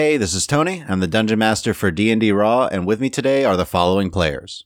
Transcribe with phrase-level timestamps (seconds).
[0.00, 0.82] Hey, this is Tony.
[0.88, 4.64] I'm the Dungeon Master for D&D Raw, and with me today are the following players.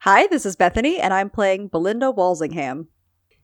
[0.00, 2.88] Hi, this is Bethany, and I'm playing Belinda Walsingham.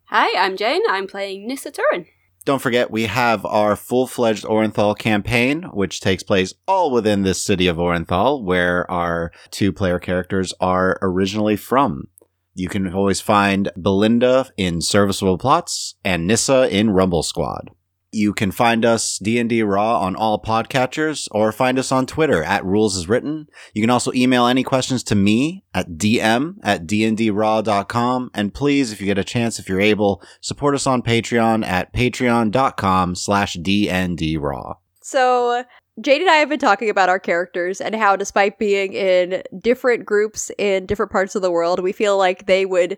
[0.07, 0.83] Hi, I'm Jane.
[0.89, 2.07] I'm playing Nissa Turin.
[2.45, 7.69] Don't forget, we have our full-fledged Orenthal campaign, which takes place all within this city
[7.69, 12.09] of Orenthal, where our two player characters are originally from.
[12.57, 17.71] You can always find Belinda in Serviceable Plots and Nissa in Rumble Squad.
[18.15, 22.65] You can find us D&D Raw on all podcatchers or find us on Twitter at
[22.65, 23.49] Rules is Written.
[23.75, 28.31] You can also email any questions to me at dm at dndraw.com.
[28.33, 31.93] And please, if you get a chance, if you're able, support us on Patreon at
[31.93, 34.77] patreon.com slash dndraw.
[35.03, 35.65] So,
[36.01, 40.05] Jade and I have been talking about our characters and how, despite being in different
[40.05, 42.97] groups in different parts of the world, we feel like they would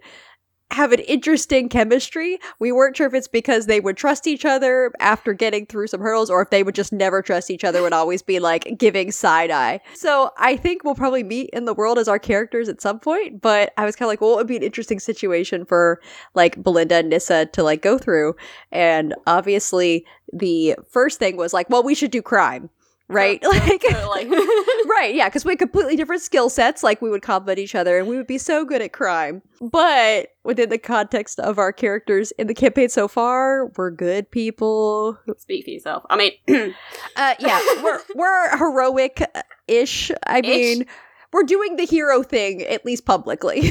[0.70, 2.38] have an interesting chemistry.
[2.58, 6.00] We weren't sure if it's because they would trust each other after getting through some
[6.00, 9.12] hurdles or if they would just never trust each other, would always be like giving
[9.12, 9.80] side eye.
[9.94, 13.40] So I think we'll probably meet in the world as our characters at some point,
[13.40, 16.00] but I was kind of like, well, it would be an interesting situation for
[16.34, 18.34] like Belinda and Nissa to like go through.
[18.72, 22.70] And obviously, the first thing was like, well, we should do crime
[23.08, 23.42] right?
[23.42, 24.26] like, Totally.
[24.88, 26.82] right, yeah, because we had completely different skill sets.
[26.82, 29.42] Like, we would complement each other and we would be so good at crime.
[29.60, 35.18] But within the context of our characters in the campaign so far, we're good people.
[35.38, 36.04] Speak for yourself.
[36.10, 36.32] I mean,
[37.16, 39.22] Uh, yeah, we're, we're heroic
[39.68, 40.10] ish.
[40.26, 40.86] I mean,
[41.32, 43.70] we're doing the hero thing, at least publicly.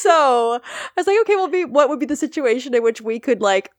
[0.00, 0.60] so I
[0.96, 3.70] was like, okay, well, be what would be the situation in which we could like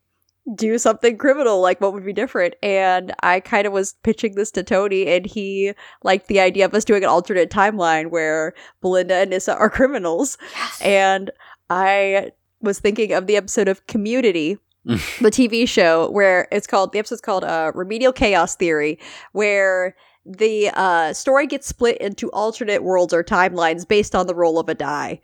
[0.56, 1.62] do something criminal?
[1.62, 2.56] Like, what would be different?
[2.64, 5.73] And I kind of was pitching this to Tony, and he
[6.04, 10.38] liked the idea of us doing an alternate timeline where Belinda and Nissa are criminals.
[10.54, 10.81] yes.
[10.81, 11.31] And
[11.70, 12.31] I
[12.62, 17.22] was thinking of the episode of Community, the TV show, where it's called the episode's
[17.22, 19.00] called uh, Remedial Chaos Theory,
[19.34, 19.95] where
[20.26, 24.70] the uh, story gets split into alternate worlds or timelines based on the roll of
[24.70, 25.22] a die.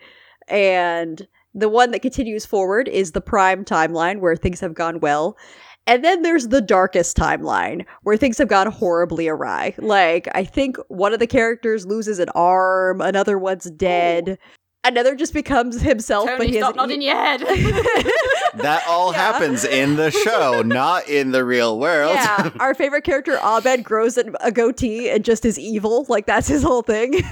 [0.47, 5.37] And the one that continues forward is the prime timeline where things have gone well.
[5.85, 9.75] And then there's the darkest timeline where things have gone horribly awry.
[9.77, 14.39] Like, I think one of the characters loses an arm, another one's dead,
[14.85, 17.41] another just becomes himself, but Tony, he stop has nodding your head.
[18.55, 19.17] That all Yeah.
[19.17, 22.13] happens in the show, not in the real world.
[22.13, 26.05] Yeah, our favorite character Abed grows a a goatee and just is evil.
[26.07, 27.23] Like that's his whole thing.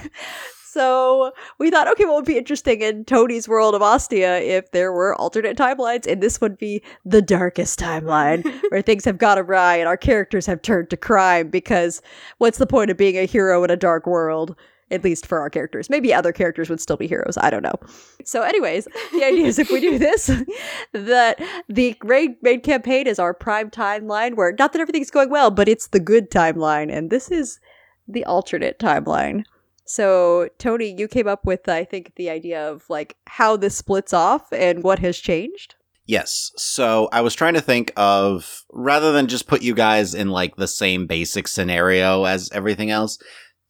[0.71, 4.93] So we thought, okay, it would be interesting in Tony's world of Ostia if there
[4.93, 9.75] were alternate timelines, and this would be the darkest timeline where things have gone awry
[9.75, 11.49] and our characters have turned to crime.
[11.49, 12.01] Because
[12.37, 14.55] what's the point of being a hero in a dark world?
[14.91, 15.89] At least for our characters.
[15.89, 17.37] Maybe other characters would still be heroes.
[17.37, 17.75] I don't know.
[18.23, 20.27] So, anyways, the idea is if we do this,
[20.93, 25.51] that the main, main campaign is our prime timeline where not that everything's going well,
[25.51, 26.89] but it's the good timeline.
[26.91, 27.59] And this is
[28.07, 29.43] the alternate timeline.
[29.85, 34.13] So, Tony, you came up with, I think, the idea of like how this splits
[34.13, 35.75] off and what has changed.
[36.05, 36.51] Yes.
[36.57, 40.55] So I was trying to think of rather than just put you guys in like
[40.55, 43.17] the same basic scenario as everything else,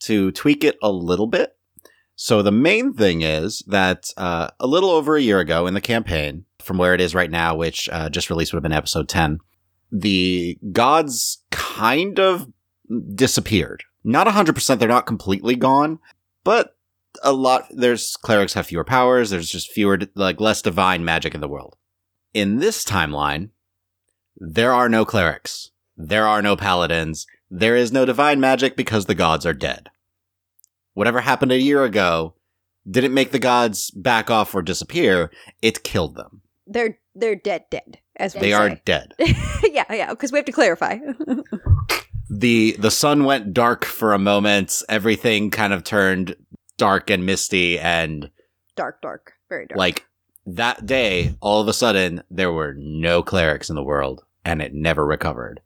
[0.01, 1.55] to tweak it a little bit.
[2.15, 5.81] So the main thing is that uh, a little over a year ago in the
[5.81, 9.09] campaign, from where it is right now, which uh, just released would have been episode
[9.09, 9.39] 10,
[9.91, 12.47] the gods kind of
[13.15, 13.83] disappeared.
[14.03, 15.99] Not 100%, they're not completely gone,
[16.43, 16.75] but
[17.23, 21.41] a lot, there's clerics have fewer powers, there's just fewer, like less divine magic in
[21.41, 21.75] the world.
[22.33, 23.49] In this timeline,
[24.37, 25.71] there are no clerics.
[25.97, 27.27] There are no paladins.
[27.49, 29.89] There is no divine magic because the gods are dead.
[30.93, 32.35] Whatever happened a year ago
[32.89, 35.31] didn't make the gods back off or disappear.
[35.61, 36.41] It killed them.
[36.65, 37.99] They're they're dead, dead.
[38.15, 39.13] As we They are dead.
[39.19, 40.09] yeah, yeah.
[40.11, 40.97] Because we have to clarify.
[42.33, 44.81] The the sun went dark for a moment.
[44.87, 46.35] Everything kind of turned
[46.77, 48.31] dark and misty and
[48.75, 49.77] dark, dark, very dark.
[49.77, 50.05] like
[50.47, 54.73] that day all of a sudden there were no clerics in the world and it
[54.73, 55.59] never recovered.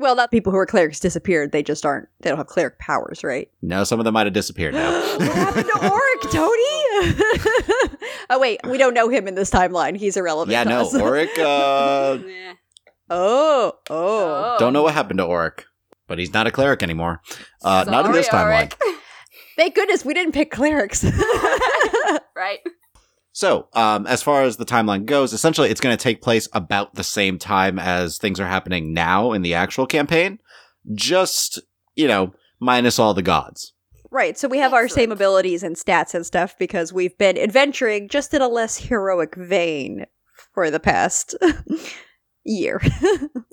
[0.00, 1.52] well, not people who are clerics disappeared.
[1.52, 2.08] They just aren't.
[2.20, 3.48] They don't have cleric powers, right?
[3.62, 4.90] No, some of them might have disappeared now.
[5.18, 7.96] what happened to Oric, Tony?
[8.30, 9.96] oh wait, we don't know him in this timeline.
[9.96, 10.52] He's irrelevant.
[10.52, 10.94] yeah, to no, us.
[10.94, 12.54] Oric uh Yeah.
[13.10, 14.56] Oh, oh.
[14.58, 15.62] Don't know what happened to Oric,
[16.08, 17.20] but he's not a cleric anymore.
[17.62, 18.74] Uh, not in Sorry, this timeline.
[19.56, 21.04] Thank goodness we didn't pick clerics.
[22.38, 22.60] Right.
[23.32, 26.94] So, um, as far as the timeline goes, essentially it's going to take place about
[26.94, 30.38] the same time as things are happening now in the actual campaign,
[30.94, 31.60] just,
[31.96, 33.72] you know, minus all the gods.
[34.12, 34.38] right.
[34.38, 38.32] So we have our same abilities and stats and stuff because we've been adventuring just
[38.34, 40.06] in a less heroic vein
[40.54, 41.34] for the past
[42.48, 42.80] year.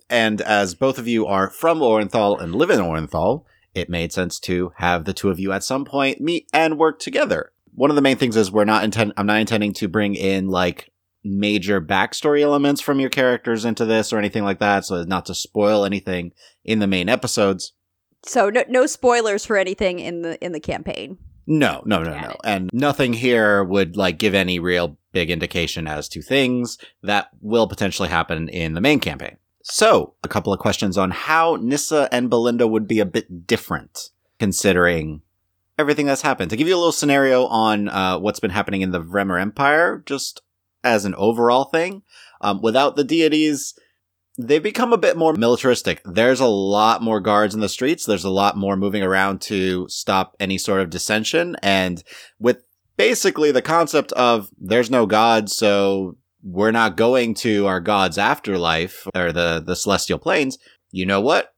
[0.07, 3.44] And as both of you are from Orenthal and live in Orenthal,
[3.74, 7.00] it made sense to have the two of you at some point meet and work
[7.00, 7.51] together.
[7.74, 10.50] One of the main things is we're not intend I'm not intending to bring in
[10.50, 10.92] like
[11.24, 15.25] major backstory elements from your characters into this or anything like that, so as not
[15.25, 16.31] to spoil anything
[16.63, 17.74] in the main episodes.
[18.24, 21.18] so no no spoilers for anything in the in the campaign.
[21.47, 22.38] No, no, no, no.
[22.44, 27.68] And nothing here would like give any real big indication as to things that will
[27.68, 29.38] potentially happen in the main campaign.
[29.62, 34.09] So, a couple of questions on how Nissa and Belinda would be a bit different
[34.39, 35.21] considering
[35.77, 36.50] everything that's happened.
[36.51, 40.03] To give you a little scenario on uh, what's been happening in the Vremer Empire,
[40.06, 40.41] just
[40.83, 42.03] as an overall thing,
[42.41, 43.77] um, without the deities,
[44.38, 46.02] they've become a bit more militaristic.
[46.06, 48.06] There's a lot more guards in the streets.
[48.06, 51.56] There's a lot more moving around to stop any sort of dissension.
[51.62, 52.04] And
[52.40, 52.64] with
[52.98, 59.08] basically the concept of there's no God, so we're not going to our God's afterlife
[59.16, 60.58] or the, the celestial planes.
[60.92, 61.54] You know what?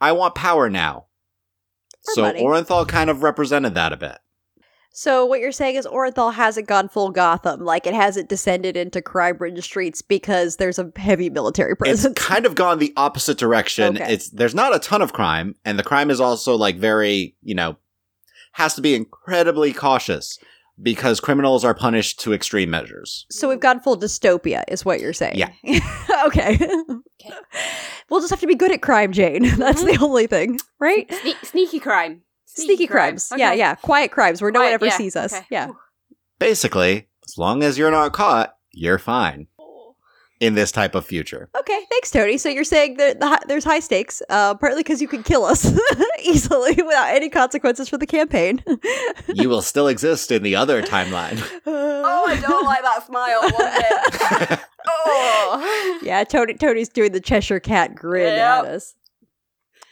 [0.00, 1.06] I want power now.
[2.02, 2.42] So money.
[2.42, 4.18] Orenthal kind of represented that a bit.
[4.92, 9.00] So what you're saying is Orenthal hasn't gone full Gotham, like it hasn't descended into
[9.00, 12.04] crime-ridden streets because there's a heavy military presence.
[12.04, 13.96] It's kind of gone the opposite direction.
[13.96, 14.12] Okay.
[14.12, 17.54] It's there's not a ton of crime, and the crime is also like very, you
[17.54, 17.78] know,
[18.52, 20.38] has to be incredibly cautious
[20.80, 23.26] because criminals are punished to extreme measures.
[23.30, 25.36] so we've gone full dystopia, is what you're saying.
[25.36, 25.50] Yeah.
[26.26, 26.58] okay.
[28.10, 29.42] We'll just have to be good at crime, Jane.
[29.56, 29.96] That's mm-hmm.
[29.96, 31.08] the only thing, right?
[31.08, 32.20] Sne- sneaky crime.
[32.54, 33.32] Sneaky, crimes.
[33.36, 33.58] Yeah, Okay.
[33.58, 33.74] yeah.
[33.76, 35.32] Quiet crimes where no one ever yeah, sees us.
[35.32, 35.46] okay.
[35.50, 35.68] Yeah.
[36.38, 39.46] Basically, as long as you're not caught, you're fine
[40.40, 41.48] in this type of future.
[41.56, 42.36] Okay, thanks, Tony.
[42.36, 45.44] So you're saying that the, hi- there's high stakes, uh, partly because you can kill
[45.44, 45.64] us
[46.24, 48.60] easily without any consequences for the campaign.
[49.28, 51.40] you will still exist in the other timeline.
[52.04, 54.60] Oh, I don't like that smile one bit.
[54.88, 56.00] oh.
[56.02, 56.54] yeah, Tony.
[56.54, 58.64] Tony's doing the Cheshire Cat grin Yep.
[58.64, 58.94] at us.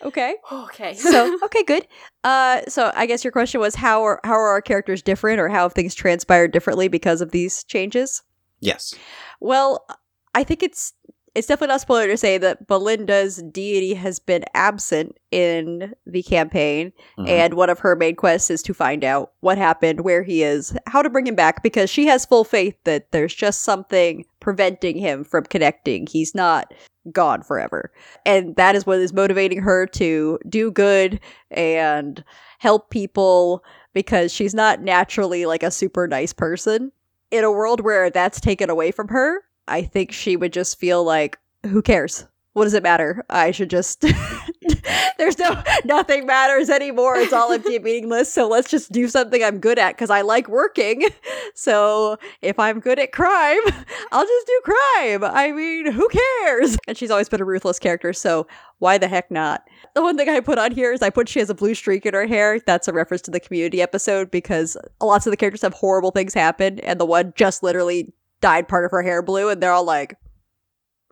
[0.02, 0.34] Okay.
[0.50, 0.94] Okay.
[0.94, 1.86] So okay, good.
[2.24, 5.48] Uh, so I guess your question was how are how are our characters different, or
[5.48, 8.22] how have things transpired differently because of these changes?
[8.60, 8.94] yes.
[9.40, 9.86] Well,
[10.34, 10.92] I think it's
[11.34, 16.92] it's definitely not spoiler to say that Belinda's deity has been absent in the campaign,
[17.18, 17.28] Mhm.
[17.28, 20.76] and one of her main quests is to find out what happened, where he is,
[20.88, 24.96] how to bring him back, because she has full faith that there's just something preventing
[24.98, 26.08] him from connecting.
[26.08, 26.74] He's not
[27.12, 27.92] gone forever.
[28.26, 31.20] And that is what is motivating her to do good
[31.50, 32.22] and
[32.58, 33.64] help people
[33.94, 36.92] because she's not naturally like a super nice person.
[37.30, 41.04] In a world where that's taken away from her, I think she would just feel
[41.04, 42.26] like, who cares?
[42.52, 43.24] What does it matter?
[43.30, 44.00] I should just.
[45.18, 45.62] There's no.
[45.84, 47.16] Nothing matters anymore.
[47.16, 48.32] It's all empty and meaningless.
[48.32, 51.08] So let's just do something I'm good at because I like working.
[51.52, 53.58] So if I'm good at crime,
[54.12, 55.24] I'll just do crime.
[55.24, 56.76] I mean, who cares?
[56.86, 58.12] And she's always been a ruthless character.
[58.12, 58.46] So
[58.78, 59.64] why the heck not?
[59.94, 62.06] The one thing I put on here is I put she has a blue streak
[62.06, 62.60] in her hair.
[62.60, 66.34] That's a reference to the community episode because lots of the characters have horrible things
[66.34, 69.84] happen, and the one just literally dyed part of her hair blue, and they're all
[69.84, 70.16] like,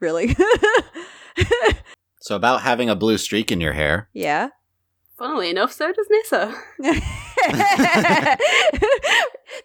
[0.00, 0.37] really?
[2.20, 4.08] So about having a blue streak in your hair.
[4.12, 4.49] yeah.
[5.17, 6.55] Funnily enough, so does Nissa.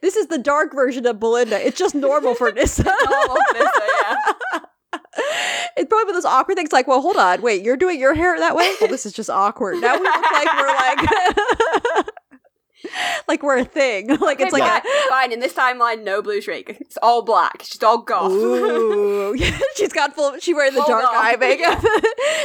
[0.01, 1.63] this is the dark version of Belinda.
[1.63, 2.83] It's just normal for Nissa.
[3.05, 4.15] Normal Nissa, yeah.
[5.75, 8.13] It's probably one of those awkward things like, well, hold on, wait, you're doing your
[8.15, 8.71] hair that way?
[8.81, 9.79] Well, this is just awkward.
[9.81, 12.05] Now we look like we're like
[13.27, 14.07] like we're a thing.
[14.23, 15.31] Like it's Okay, like fine, fine.
[15.31, 16.77] In this timeline, no blue streak.
[16.79, 17.61] It's all black.
[17.63, 18.31] She's all a, goth.
[18.31, 19.35] Ooh.
[19.75, 21.13] she's got full she wearing the Full dark goth.
[21.15, 21.83] eye makeup.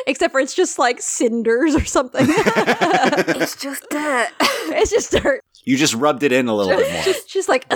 [0.07, 2.25] Except for it's just like cinders or something.
[2.29, 4.29] it's just dirt.
[4.41, 5.43] it's just dirt.
[5.65, 7.03] You just rubbed it in a little bit more.
[7.03, 7.67] Just, just like.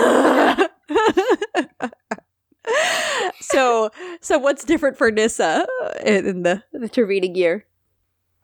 [3.40, 3.90] So,
[4.21, 5.66] so what's different for Nissa
[6.04, 7.66] in the the intervening year?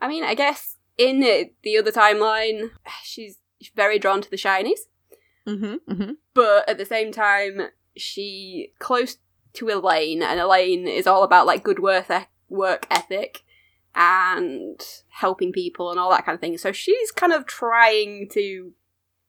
[0.00, 2.70] I mean, I guess in the other timeline,
[3.04, 3.37] she's
[3.74, 4.80] very drawn to the shinies,
[5.46, 5.92] Mm-hmm.
[5.92, 6.10] mm-hmm.
[6.34, 9.16] but at the same time, she close
[9.54, 13.42] to Elaine, and Elaine is all about like good work e- work ethic
[13.94, 16.56] and helping people and all that kind of thing.
[16.58, 18.72] So she's kind of trying to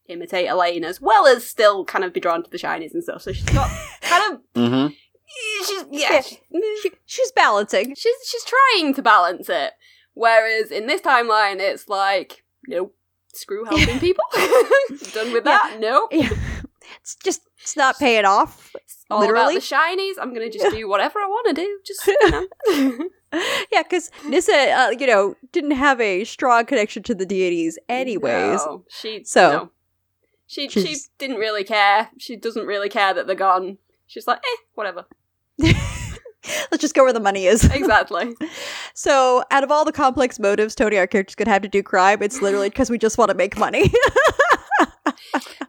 [0.08, 3.22] imitate Elaine as well as still kind of be drawn to the shinies and stuff.
[3.22, 3.70] So she's got
[4.02, 4.88] kind of hmm
[5.66, 6.12] she's Yeah.
[6.14, 6.40] yeah, she's,
[6.82, 7.96] She, she's balancing.
[7.96, 9.72] she's she's trying to balance it.
[10.14, 12.96] Whereas in this timeline, it's like nope,
[13.34, 14.24] screw helping people.
[15.14, 15.78] Done with that.
[15.80, 16.10] Nope.
[16.12, 16.30] Yeah.
[17.02, 18.72] It's just it's not paying off.
[18.76, 19.56] It's all Literally?
[19.58, 20.14] about the shinies.
[20.22, 21.80] I'm gonna just do whatever I want to do.
[21.86, 23.10] Just you know.
[23.72, 28.66] Yeah, because Nissa, uh, you know, didn't have a strong connection to the deities, anyways.
[28.66, 29.70] No, she So, no.
[30.48, 32.10] she she didn't really care.
[32.18, 33.78] She doesn't really care that they're gone.
[34.08, 35.06] She's like, eh, whatever.
[36.72, 37.63] Let's just go where the money is.
[37.74, 38.34] exactly.
[38.93, 42.22] So, out of all the complex motives Tony, our characters could have to do crime,
[42.22, 43.91] it's literally because we just want to make money.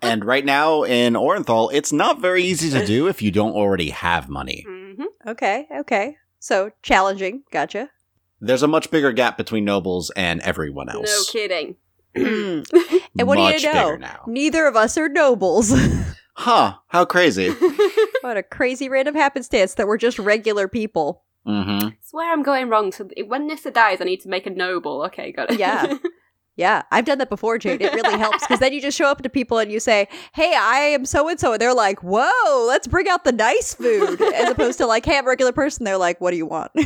[0.03, 3.91] and right now in Orenthal, it's not very easy to do if you don't already
[3.91, 4.65] have money.
[4.67, 6.17] hmm okay, okay.
[6.39, 7.43] So, challenging.
[7.51, 7.91] Gotcha.
[8.41, 11.07] There's a much bigger gap between nobles and everyone else.
[11.07, 11.77] No kidding.
[12.15, 12.65] and
[13.29, 13.97] what much do you know?
[13.97, 14.25] now.
[14.27, 15.73] Neither of us are nobles.
[16.35, 17.55] Huh, how crazy.
[18.23, 21.23] What a crazy random happenstance that we're just regular people.
[21.47, 21.89] Mm-hmm.
[21.89, 22.93] That's where I'm going wrong.
[22.93, 25.03] So when Nissa dies, I need to make a noble.
[25.05, 25.59] Okay, got it.
[25.59, 25.97] Yeah.
[26.57, 27.81] Yeah, I've done that before, Jade.
[27.81, 30.55] It really helps because then you just show up to people and you say, "Hey,
[30.55, 34.21] I am so and so," and they're like, "Whoa, let's bring out the nice food,"
[34.21, 36.71] as opposed to like, "Hey, I'm a regular person." They're like, "What do you want?"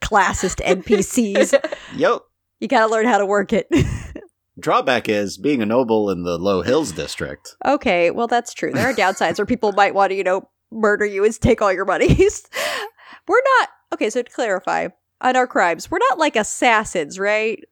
[0.00, 1.54] Classist NPCs.
[1.96, 2.22] Yo,
[2.60, 3.68] You got to learn how to work it.
[4.58, 7.56] Drawback is being a noble in the Low Hills district.
[7.64, 8.72] okay, well that's true.
[8.72, 11.72] There are downsides where people might want to, you know, murder you and take all
[11.72, 12.46] your monies.
[13.28, 14.10] we're not okay.
[14.10, 14.88] So to clarify,
[15.20, 17.62] on our crimes, we're not like assassins, right?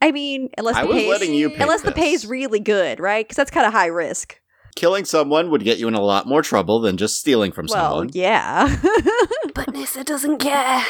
[0.00, 1.98] I mean, unless I the was pay letting you pick unless the this.
[1.98, 3.24] pay's really good, right?
[3.26, 4.40] Because that's kind of high risk.
[4.76, 7.90] Killing someone would get you in a lot more trouble than just stealing from well,
[7.90, 8.10] someone.
[8.14, 8.76] yeah.
[9.54, 10.84] but Nissa doesn't care.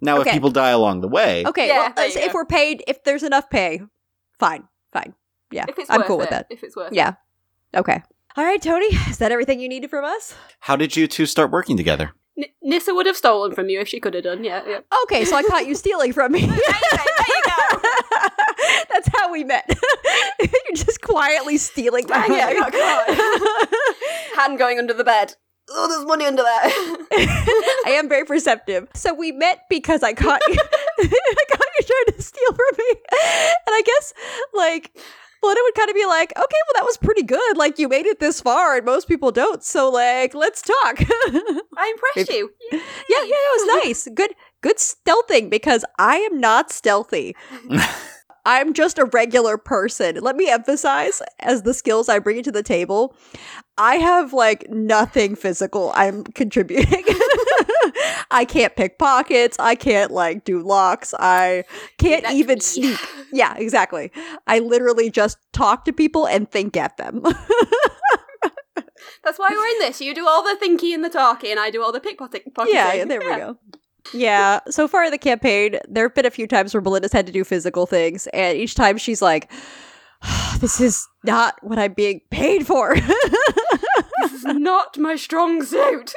[0.00, 0.30] Now, Okay.
[0.30, 2.82] if people die along the way, okay, Yeah, well, there as- you if we're paid,
[2.88, 3.82] if there's enough pay,
[4.42, 5.14] fine, fine.
[5.52, 6.46] Yeah, If it's I'm worth cool it, with that.
[6.50, 6.96] If it's worth it.
[6.96, 7.14] Yeah.
[7.76, 8.02] Okay.
[8.36, 8.86] All right, Tony.
[9.10, 10.34] Is that everything you needed from us?
[10.60, 12.12] how did you two start working together?
[12.38, 14.42] N- Nissa would have stolen from you if she could have done.
[14.42, 14.80] Yeah, yeah.
[15.04, 16.40] Okay, so I caught you stealing from me.
[16.46, 17.80] there you go.
[18.90, 19.68] That's how we met.
[20.40, 22.60] You're just quietly stealing my Dang it, money.
[22.64, 25.34] I got Hand going under the bed.
[25.70, 26.72] Oh, there's money under there.
[27.86, 28.88] I am very perceptive.
[28.94, 30.56] So we met because I caught you.
[31.00, 34.14] I caught you trying to steal from me, and I guess
[34.54, 34.96] like.
[35.44, 37.56] Well, it would kind of be like, okay, well, that was pretty good.
[37.56, 39.60] Like, you made it this far, and most people don't.
[39.64, 41.00] So, like, let's talk.
[41.00, 42.52] I impressed you.
[42.70, 44.08] Yeah, yeah, it was nice.
[44.14, 47.34] Good, good stealthing because I am not stealthy.
[48.44, 50.16] I'm just a regular person.
[50.16, 53.14] Let me emphasize, as the skills I bring to the table,
[53.78, 57.04] I have like nothing physical I'm contributing.
[58.30, 59.56] I can't pick pockets.
[59.58, 61.14] I can't like do locks.
[61.18, 61.64] I
[61.98, 62.60] can't That's even me.
[62.60, 62.98] sneak.
[63.32, 64.10] Yeah, exactly.
[64.46, 67.22] I literally just talk to people and think at them.
[69.24, 70.00] That's why we're in this.
[70.00, 72.52] You do all the thinking and the talking, and I do all the pickpocketing.
[72.66, 73.56] yeah, yeah, there we go.
[74.12, 77.26] Yeah, so far in the campaign, there have been a few times where Belinda's had
[77.26, 79.50] to do physical things, and each time she's like,
[80.58, 82.96] "This is not what I'm being paid for."
[84.22, 86.12] This is not my strong suit.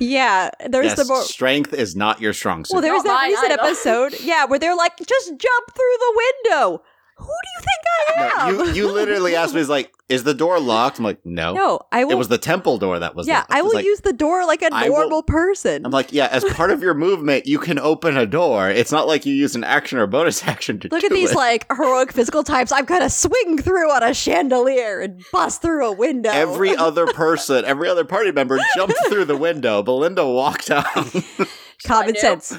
[0.00, 1.22] yeah, there's yes, the more.
[1.22, 2.74] strength is not your strong suit.
[2.74, 3.62] Well, there was Not that recent either.
[3.62, 6.82] episode, yeah, where they're like, "Just jump through the window."
[7.18, 7.75] Who do you think I
[8.16, 11.52] No, you, you literally asked me, "Is like, is the door locked?" I'm like, "No."
[11.52, 12.12] no, I will.
[12.12, 13.34] It was the temple door that was locked.
[13.34, 13.52] yeah, locked.
[13.52, 15.84] I will like, use the door like a I will- normal person.
[15.84, 18.70] I'm like, yeah, as part of your movement, you can open a door.
[18.70, 21.32] It's not like you use an action or bonus action to Look do at these
[21.32, 21.36] it.
[21.36, 22.72] like heroic physical types.
[22.72, 26.30] I've got to swing through on a chandelier and bust through a window.
[26.30, 29.82] Every other person, every other party member jumped through the window.
[29.82, 30.86] Belinda walked out.
[31.84, 32.56] common sense.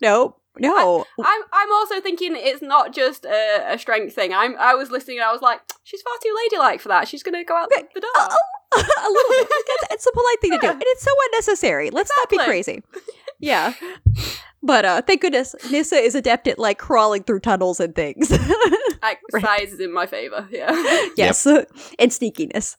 [0.00, 0.39] Nope.
[0.62, 0.74] Sense.
[0.74, 1.24] No, no.
[1.24, 4.32] I'm I'm also thinking it's not just a, a strength thing.
[4.32, 7.08] I'm I was listening and I was like, she's far too ladylike for that.
[7.08, 8.28] She's gonna go out the, the door.
[8.76, 9.48] a little bit.
[9.50, 11.90] It's, it's a polite thing to do, and it's so unnecessary.
[11.90, 12.82] Let's not be crazy.
[13.40, 13.74] Yeah,
[14.62, 18.28] but uh, thank goodness Nissa is adept at like crawling through tunnels and things.
[19.40, 20.46] Size is in my favor.
[20.50, 20.70] Yeah.
[21.16, 21.66] yes, and
[21.98, 22.76] sneakiness.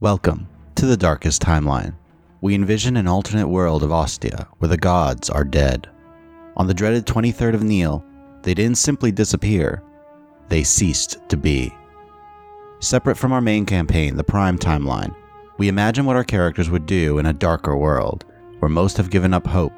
[0.00, 1.94] Welcome to the Darkest Timeline.
[2.40, 5.88] We envision an alternate world of Ostia where the gods are dead.
[6.58, 8.04] On the dreaded 23rd of Neil,
[8.42, 9.82] they didn't simply disappear,
[10.48, 11.72] they ceased to be.
[12.80, 15.14] Separate from our main campaign, the Prime Timeline,
[15.56, 18.24] we imagine what our characters would do in a darker world
[18.58, 19.72] where most have given up hope.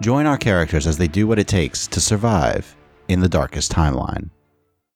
[0.00, 2.76] Join our characters as they do what it takes to survive
[3.08, 4.30] in the Darkest Timeline.